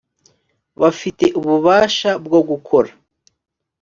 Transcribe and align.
bafite 0.81 1.25
ububasha 1.39 2.11
bwo 2.25 2.39
gukora 2.49 2.91